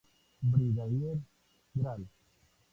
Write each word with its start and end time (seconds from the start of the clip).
Brigadier 0.41 1.21
Gral. 1.77 2.07